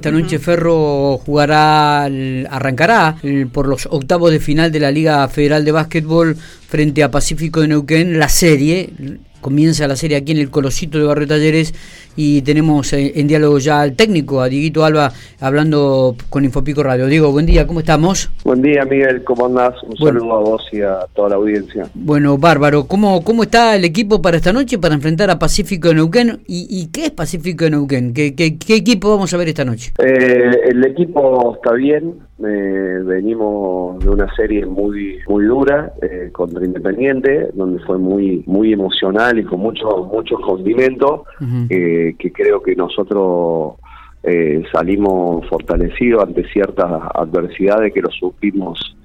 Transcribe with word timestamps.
Esta 0.00 0.10
noche 0.10 0.38
Ferro 0.38 1.18
jugará, 1.18 2.04
arrancará 2.04 3.18
por 3.52 3.68
los 3.68 3.84
octavos 3.84 4.30
de 4.30 4.40
final 4.40 4.72
de 4.72 4.80
la 4.80 4.90
Liga 4.90 5.28
Federal 5.28 5.62
de 5.62 5.72
Básquetbol 5.72 6.38
frente 6.70 7.02
a 7.02 7.10
Pacífico 7.10 7.60
de 7.60 7.68
Neuquén, 7.68 8.18
la 8.18 8.30
serie, 8.30 8.94
comienza 9.40 9.88
la 9.88 9.96
serie 9.96 10.16
aquí 10.16 10.32
en 10.32 10.38
el 10.38 10.50
Colosito 10.50 10.98
de 10.98 11.04
Barrio 11.04 11.26
Talleres 11.26 11.74
y 12.16 12.42
tenemos 12.42 12.92
eh, 12.92 13.12
en 13.16 13.28
diálogo 13.28 13.58
ya 13.58 13.80
al 13.80 13.94
técnico, 13.94 14.40
a 14.40 14.48
Dieguito 14.48 14.84
Alba, 14.84 15.12
hablando 15.40 16.16
con 16.28 16.44
Infopico 16.44 16.82
Radio. 16.82 17.06
Diego, 17.06 17.32
buen 17.32 17.46
día, 17.46 17.66
¿cómo 17.66 17.80
estamos? 17.80 18.30
Buen 18.44 18.62
día, 18.62 18.84
Miguel, 18.84 19.24
¿cómo 19.24 19.46
andás? 19.46 19.74
Un 19.84 19.96
saludo 19.96 20.34
a 20.34 20.40
vos 20.40 20.62
y 20.72 20.82
a 20.82 21.06
toda 21.14 21.30
la 21.30 21.36
audiencia. 21.36 21.86
Bueno, 21.94 22.36
bárbaro. 22.36 22.86
¿Cómo, 22.86 23.22
cómo 23.24 23.44
está 23.44 23.76
el 23.76 23.84
equipo 23.84 24.20
para 24.20 24.36
esta 24.36 24.52
noche 24.52 24.78
para 24.78 24.94
enfrentar 24.94 25.30
a 25.30 25.38
Pacífico 25.38 25.88
de 25.88 25.94
Neuquén? 25.94 26.40
¿Y, 26.46 26.88
qué 26.92 27.06
es 27.06 27.10
Pacífico 27.10 27.64
de 27.64 27.70
Neuquén? 27.70 28.12
¿Qué, 28.12 28.34
qué, 28.34 28.74
equipo 28.74 29.10
vamos 29.10 29.32
a 29.32 29.36
ver 29.36 29.48
esta 29.48 29.64
noche? 29.64 29.92
Eh, 29.98 30.50
el 30.68 30.84
equipo 30.84 31.54
está 31.54 31.72
bien, 31.74 32.14
eh, 32.44 33.02
venimos 33.04 33.98
de 34.02 34.08
una 34.08 34.34
serie 34.34 34.64
muy 34.64 35.18
muy 35.28 35.44
dura 35.44 35.92
eh, 36.00 36.30
contra 36.32 36.64
Independiente, 36.64 37.50
donde 37.54 37.82
fue 37.84 37.98
muy 37.98 38.42
muy 38.46 38.72
emocional 38.72 39.38
y 39.38 39.44
con 39.44 39.60
muchos 39.60 40.06
muchos 40.06 40.40
condimentos, 40.40 41.22
eh, 41.68 42.14
que 42.18 42.32
creo 42.32 42.62
que 42.62 42.74
nosotros 42.74 43.74
eh, 44.22 44.62
salimos 44.72 45.46
fortalecidos 45.48 46.22
ante 46.22 46.44
ciertas 46.48 46.90
adversidades 47.14 47.92
que 47.92 48.02
lo 48.02 48.10
supimos 48.10 48.96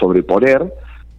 sobreponer. 0.00 0.72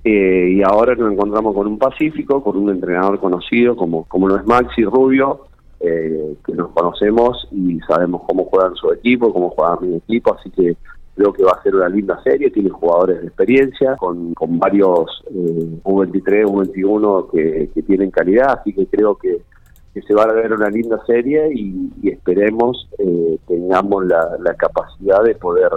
y 0.04 0.62
ahora 0.64 0.96
nos 0.96 1.14
encontramos 1.14 1.56
con 1.56 1.66
un 1.66 1.78
Pacífico, 1.78 2.44
con 2.44 2.58
un 2.58 2.70
entrenador 2.70 3.20
conocido 3.20 3.76
como, 3.78 4.04
como 4.04 4.28
lo 4.28 4.36
es 4.36 4.46
Maxi 4.46 4.84
Rubio, 4.84 5.48
eh, 5.80 6.36
que 6.46 6.54
nos 6.54 6.72
conocemos 6.72 7.48
y 7.52 7.80
sabemos 7.82 8.22
cómo 8.28 8.46
juegan 8.46 8.76
su 8.76 8.92
equipo, 8.92 9.34
cómo 9.34 9.50
juega 9.52 9.78
mi 9.82 9.96
equipo, 9.96 10.36
así 10.36 10.50
que 10.52 10.76
creo 11.16 11.34
que 11.34 11.44
va 11.44 11.52
a 11.52 11.64
ser 11.64 11.76
una 11.76 11.90
linda 11.90 12.22
serie, 12.24 12.52
tiene 12.52 12.70
jugadores 12.70 13.22
de 13.22 13.28
experiencia, 13.28 13.96
con, 13.98 14.34
con 14.34 14.60
varios 14.60 15.24
eh, 15.30 15.80
U23, 15.84 16.46
U21 16.46 17.32
que, 17.32 17.70
que 17.74 17.82
tienen 17.84 18.12
calidad, 18.12 18.60
así 18.60 18.74
que 18.74 18.86
creo 18.88 19.16
que, 19.16 19.42
se 20.08 20.14
va 20.14 20.26
a 20.26 20.32
ver 20.32 20.54
una 20.54 20.70
linda 20.70 21.04
serie 21.08 21.52
y, 21.56 21.90
esperemos 22.04 22.88
eh, 23.00 23.40
tengamos 23.48 24.06
la, 24.06 24.38
la 24.44 24.54
capacidad 24.54 25.24
de 25.24 25.34
poder 25.34 25.72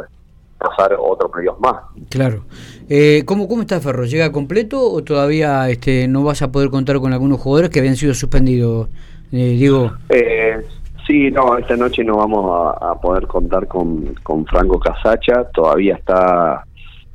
pasar 0.60 0.94
otros 0.98 1.30
medios 1.34 1.58
más. 1.58 1.76
Claro. 2.10 2.44
Eh, 2.88 3.22
¿cómo, 3.24 3.48
¿Cómo 3.48 3.62
está 3.62 3.80
Ferro? 3.80 4.04
¿Llega 4.04 4.30
completo 4.30 4.92
o 4.92 5.02
todavía 5.02 5.68
este, 5.70 6.06
no 6.06 6.22
vas 6.22 6.42
a 6.42 6.52
poder 6.52 6.68
contar 6.70 7.00
con 7.00 7.12
algunos 7.12 7.40
jugadores 7.40 7.70
que 7.70 7.78
habían 7.78 7.96
sido 7.96 8.12
suspendidos? 8.14 8.88
Eh, 9.32 9.56
digo. 9.58 9.92
Eh, 10.08 10.60
sí, 11.06 11.30
no, 11.30 11.56
esta 11.56 11.76
noche 11.76 12.02
no 12.02 12.16
vamos 12.16 12.74
a, 12.80 12.94
poder 13.00 13.26
contar 13.26 13.66
con, 13.68 14.14
con 14.22 14.44
Franco 14.46 14.78
Casacha, 14.78 15.44
todavía 15.52 15.94
está 15.94 16.64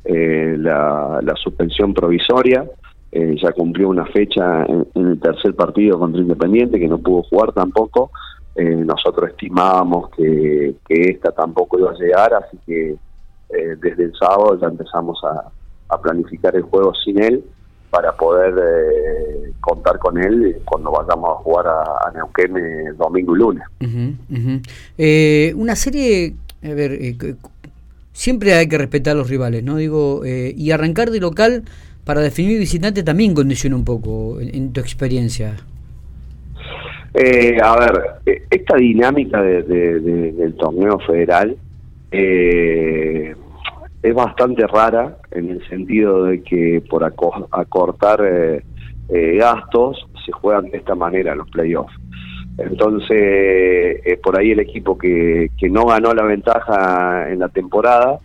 eh, 0.04 0.56
la, 0.58 1.34
suspensión 1.36 1.92
provisoria, 1.92 2.64
eh, 3.12 3.36
ya 3.40 3.52
cumplió 3.52 3.88
una 3.88 4.06
fecha 4.06 4.64
en, 4.64 4.86
el 4.94 5.20
tercer 5.20 5.54
partido 5.54 5.98
contra 5.98 6.22
Independiente, 6.22 6.78
que 6.78 6.88
no 6.88 6.98
pudo 6.98 7.22
jugar 7.24 7.52
tampoco, 7.52 8.10
nosotros 8.56 9.28
estimábamos 9.30 10.08
que, 10.16 10.74
esta 10.88 11.30
tampoco 11.30 11.78
iba 11.78 11.90
a 11.90 11.94
llegar, 11.94 12.32
así 12.32 12.56
que 12.64 12.96
desde 13.50 14.04
el 14.04 14.14
sábado 14.18 14.58
ya 14.58 14.68
empezamos 14.68 15.20
a 15.22 16.00
planificar 16.00 16.56
el 16.56 16.62
juego 16.62 16.94
sin 16.94 17.22
él 17.22 17.44
para 17.90 18.12
poder 18.12 18.54
eh, 18.58 19.52
contar 19.60 19.98
con 19.98 20.18
él 20.22 20.56
cuando 20.64 20.90
vayamos 20.90 21.30
a 21.30 21.34
jugar 21.42 21.66
a, 21.66 22.12
Neuquén 22.14 22.56
eh, 22.56 22.92
domingo 22.96 23.36
y 23.36 23.38
lunes. 23.38 23.64
Eh, 24.98 25.52
una 25.56 25.76
serie, 25.76 26.34
a 26.62 26.68
ver, 26.68 27.16
siempre 28.12 28.54
hay 28.54 28.68
que 28.68 28.78
respetar 28.78 29.14
a 29.14 29.18
los 29.18 29.30
rivales, 29.30 29.62
¿no? 29.62 29.76
Digo, 29.76 30.22
y 30.24 30.70
arrancar 30.70 31.10
de 31.10 31.20
local 31.20 31.64
para 32.04 32.20
definir 32.20 32.58
visitante 32.58 33.02
también 33.02 33.34
condiciona 33.34 33.76
un 33.76 33.84
poco 33.84 34.40
en, 34.40 34.72
tu 34.72 34.80
experiencia. 34.80 35.56
a 37.14 37.76
ver, 37.78 38.02
esta 38.50 38.76
dinámica 38.76 39.42
del 39.42 40.54
torneo 40.58 40.98
federal 41.00 41.56
eh, 42.10 43.34
es 44.02 44.14
bastante 44.14 44.66
rara 44.66 45.16
en 45.30 45.50
el 45.50 45.68
sentido 45.68 46.24
de 46.24 46.42
que 46.42 46.82
por 46.88 47.04
acortar 47.04 48.20
eh, 48.24 48.62
eh, 49.08 49.36
gastos 49.36 50.06
se 50.24 50.32
juegan 50.32 50.70
de 50.70 50.78
esta 50.78 50.94
manera 50.94 51.34
los 51.34 51.48
playoffs. 51.50 51.94
Entonces, 52.58 53.10
eh, 53.10 54.18
por 54.22 54.38
ahí 54.38 54.52
el 54.52 54.60
equipo 54.60 54.96
que, 54.96 55.50
que 55.58 55.68
no 55.68 55.86
ganó 55.86 56.14
la 56.14 56.24
ventaja 56.24 57.30
en 57.30 57.40
la 57.40 57.48
temporada 57.48 58.18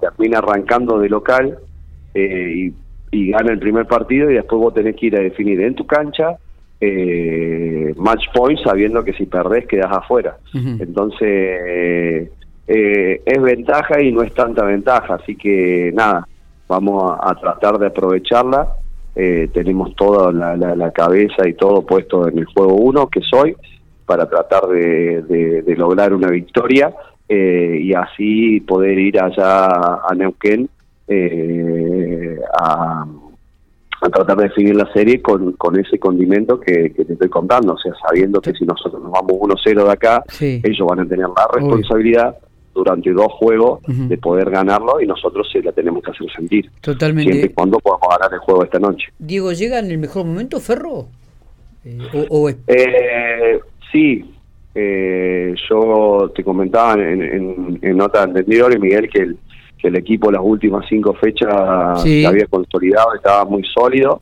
termina 0.00 0.38
arrancando 0.38 0.98
de 0.98 1.08
local 1.08 1.58
y, 2.14 2.72
gana 3.12 3.52
el 3.52 3.58
primer 3.58 3.86
partido 3.86 4.30
y 4.30 4.34
después 4.34 4.60
vos 4.60 4.74
tenés 4.74 4.96
que 4.96 5.06
ir 5.06 5.16
a 5.16 5.20
definir 5.20 5.60
en 5.60 5.74
tu 5.74 5.86
cancha 5.86 6.36
match 7.96 8.24
points 8.32 8.62
sabiendo 8.62 9.04
que 9.04 9.12
si 9.12 9.26
perdés 9.26 9.66
quedás 9.66 9.92
afuera. 9.92 10.36
Entonces 10.54 12.30
eh, 12.66 13.22
es 13.24 13.42
ventaja 13.42 14.00
y 14.00 14.12
no 14.12 14.22
es 14.22 14.32
tanta 14.32 14.64
ventaja, 14.64 15.14
así 15.14 15.34
que 15.34 15.90
nada, 15.92 16.26
vamos 16.68 17.18
a, 17.20 17.34
tratar 17.34 17.78
de 17.78 17.88
aprovecharla. 17.88 18.76
Eh, 19.16 19.50
tenemos 19.52 19.94
toda 19.96 20.30
la, 20.30 20.90
cabeza 20.92 21.48
y 21.48 21.54
todo 21.54 21.82
puesto 21.84 22.28
en 22.28 22.38
el 22.38 22.44
juego 22.44 22.74
1, 22.74 23.08
que 23.08 23.20
soy, 23.22 23.56
para 24.06 24.28
tratar 24.28 24.68
de, 24.68 25.64
lograr 25.76 26.14
una 26.14 26.28
victoria 26.28 26.94
eh, 27.28 27.78
y 27.82 27.92
así 27.92 28.60
poder 28.60 28.98
ir 28.98 29.20
allá 29.20 29.66
a 29.66 30.14
Neuquén 30.14 30.68
a, 32.56 33.04
tratar 34.12 34.36
de 34.36 34.44
definir 34.44 34.76
la 34.76 34.90
serie 34.92 35.20
con, 35.20 35.52
con 35.54 35.78
ese 35.78 35.98
condimento 35.98 36.60
que, 36.60 36.90
te 36.90 37.12
estoy 37.12 37.28
contando, 37.28 37.74
o 37.74 37.78
sea, 37.78 37.92
sabiendo 38.06 38.40
que 38.40 38.52
si 38.52 38.64
nosotros 38.64 39.02
nos 39.02 39.10
vamos 39.10 39.32
1-0 39.32 39.84
de 39.84 39.92
acá, 39.92 40.22
ellos 40.40 40.86
van 40.88 41.00
a 41.00 41.06
tener 41.06 41.26
la 41.26 41.48
responsabilidad 41.52 42.38
durante 42.80 43.12
dos 43.12 43.32
juegos 43.32 43.80
de 43.86 44.16
poder 44.18 44.50
ganarlo 44.50 45.00
y 45.00 45.06
nosotros 45.06 45.48
sí 45.52 45.60
la 45.62 45.72
tenemos 45.72 46.02
que 46.02 46.10
hacer 46.10 46.26
sentir. 46.34 46.70
Totalmente. 46.80 47.32
Siempre 47.32 47.52
y 47.52 47.54
cuando 47.54 47.78
podamos 47.78 48.08
ganar 48.08 48.32
el 48.32 48.40
juego 48.40 48.64
esta 48.64 48.78
noche. 48.78 49.06
Diego, 49.18 49.52
¿llega 49.52 49.78
en 49.78 49.90
el 49.90 49.98
mejor 49.98 50.24
momento 50.24 50.60
Ferro? 50.60 51.08
Eh, 51.84 52.26
o, 52.28 52.50
eh, 52.50 53.60
sí, 53.90 54.30
eh, 54.74 55.54
yo 55.68 56.32
te 56.34 56.44
comentaba 56.44 56.94
en, 56.94 57.22
en, 57.22 57.78
en 57.80 57.96
notas 57.96 58.24
anteriores, 58.24 58.78
Miguel, 58.78 59.08
que 59.08 59.22
el, 59.22 59.36
que 59.80 59.88
el 59.88 59.96
equipo 59.96 60.30
las 60.30 60.42
últimas 60.44 60.84
cinco 60.88 61.14
fechas 61.14 62.02
se 62.02 62.26
había 62.26 62.46
consolidado, 62.46 63.14
estaba 63.14 63.44
muy 63.44 63.64
sólido 63.64 64.20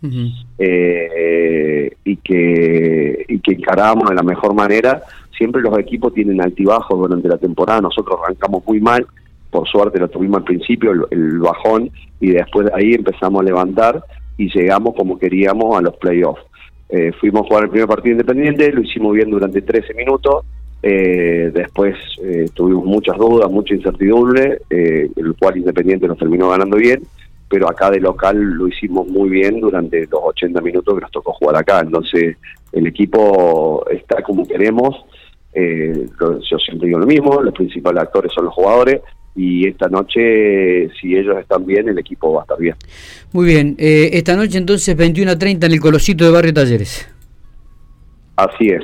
eh, 0.59 1.97
y 2.05 2.17
que 2.17 3.25
y 3.29 3.41
que 3.41 3.53
encarábamos 3.53 4.09
de 4.09 4.15
la 4.15 4.23
mejor 4.23 4.55
manera 4.55 5.03
siempre 5.39 5.63
los 5.63 5.79
equipos 5.79 6.13
tienen 6.13 6.43
altibajos 6.43 6.99
durante 6.99 7.29
la 7.29 7.39
temporada, 7.39 7.81
nosotros 7.81 8.19
arrancamos 8.23 8.67
muy 8.67 8.81
mal, 8.81 9.07
por 9.51 9.67
suerte 9.67 9.99
lo 9.99 10.09
tuvimos 10.09 10.39
al 10.39 10.45
principio, 10.45 10.93
el, 11.11 11.39
bajón, 11.39 11.91
y 12.21 12.33
después 12.33 12.67
de 12.67 12.73
ahí 12.75 12.93
empezamos 12.93 13.41
a 13.41 13.45
levantar 13.45 14.03
y 14.37 14.51
llegamos 14.51 14.95
como 14.95 15.19
queríamos 15.19 15.79
a 15.79 15.81
los 15.81 15.97
playoffs. 15.97 16.43
Eh, 16.91 17.13
fuimos 17.21 17.43
a 17.43 17.49
jugar 17.49 17.65
el 17.65 17.71
primer 17.71 17.89
partido 17.89 18.13
independiente, 18.13 18.73
lo 18.73 18.83
hicimos 18.83 19.15
bien 19.15 19.31
durante 19.31 19.63
13 19.63 19.95
minutos, 19.95 20.45
eh, 20.83 21.51
después 21.55 21.97
eh, 22.23 22.47
tuvimos 22.55 22.85
muchas 22.85 23.17
dudas, 23.17 23.51
mucha 23.51 23.75
incertidumbre, 23.75 24.61
el 24.69 25.35
cual 25.39 25.57
Independiente 25.57 26.07
nos 26.07 26.19
terminó 26.19 26.51
ganando 26.51 26.77
bien, 26.77 27.03
pero 27.49 27.69
acá 27.69 27.91
de 27.91 28.01
local 28.01 28.37
lo 28.39 28.69
hicimos 28.69 29.07
muy 29.09 29.31
bien 29.31 29.61
durante 29.61 30.07
los 30.07 30.21
80 30.23 30.61
minutos 30.61 30.95
que 30.95 31.01
nos 31.01 31.11
tocó 31.11 31.33
jugar 31.33 31.57
acá. 31.57 31.81
Entonces 31.81 32.37
el 32.73 32.87
equipo 32.87 33.85
está 33.91 34.23
como 34.23 34.47
queremos, 34.47 35.05
eh, 35.59 36.09
yo 36.19 36.59
siempre 36.59 36.87
digo 36.87 36.99
lo 36.99 37.07
mismo, 37.07 37.43
los 37.43 37.55
principales 37.55 38.03
actores 38.03 38.33
son 38.33 38.45
los 38.47 38.55
jugadores 38.55 39.01
y 39.35 39.69
esta 39.69 39.89
noche, 39.89 40.89
si 41.01 41.17
ellos 41.17 41.37
están 41.39 41.65
bien, 41.65 41.89
el 41.89 41.99
equipo 41.99 42.33
va 42.33 42.41
a 42.41 42.43
estar 42.43 42.59
bien. 42.59 42.75
Muy 43.33 43.47
bien, 43.47 43.77
eh, 43.79 44.11
esta 44.13 44.37
noche 44.37 44.59
entonces 44.59 44.97
21 44.97 45.31
a 45.31 45.39
30 45.39 45.67
en 45.67 45.73
el 45.73 45.81
Colosito 45.81 46.25
de 46.25 46.31
Barrio 46.31 46.55
Talleres. 46.55 47.09
Así 48.37 48.69
es. 48.69 48.83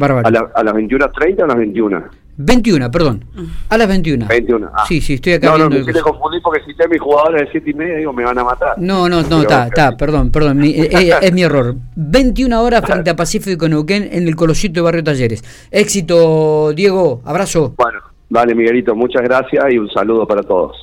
¿A, 0.00 0.30
la, 0.30 0.50
¿A 0.54 0.62
las 0.62 0.74
21 0.74 1.04
a 1.04 1.12
30 1.12 1.42
o 1.42 1.44
a 1.44 1.48
las 1.48 1.56
21? 1.56 2.04
21, 2.38 2.90
perdón. 2.92 3.24
A 3.68 3.76
las 3.76 3.88
21. 3.88 4.26
21. 4.28 4.70
Ah. 4.72 4.84
Sí, 4.86 5.00
sí, 5.00 5.14
estoy 5.14 5.34
acá. 5.34 5.50
No, 5.50 5.58
no, 5.58 5.70
me 5.70 5.92
confundir 6.00 6.40
porque 6.40 6.62
si 6.64 6.74
te 6.74 6.86
mis 6.88 7.00
jugadores 7.00 7.42
de 7.42 7.50
7 7.50 7.70
y 7.70 7.74
media, 7.74 7.96
digo, 7.96 8.12
me 8.12 8.24
van 8.24 8.38
a 8.38 8.44
matar. 8.44 8.78
No, 8.78 9.08
no, 9.08 9.22
no, 9.22 9.40
está, 9.40 9.66
está, 9.66 9.96
perdón, 9.96 10.30
perdón. 10.30 10.62
Eh, 10.62 10.88
eh, 10.90 11.12
es, 11.20 11.32
mi 11.32 11.42
error. 11.42 11.74
21 11.96 12.62
horas 12.62 12.84
frente 12.84 13.10
a 13.10 13.16
Pacífico 13.16 13.66
y 13.66 13.70
Neuquén 13.70 14.08
en 14.12 14.28
el 14.28 14.36
Colosito 14.36 14.74
de 14.74 14.82
Barrio 14.82 15.02
Talleres. 15.02 15.42
Éxito, 15.72 16.72
Diego. 16.74 17.22
Abrazo. 17.24 17.74
Bueno, 17.76 17.98
vale, 18.30 18.54
Miguelito, 18.54 18.94
muchas 18.94 19.22
gracias 19.22 19.64
y 19.72 19.78
un 19.78 19.90
saludo 19.90 20.24
para 20.24 20.42
todos. 20.42 20.76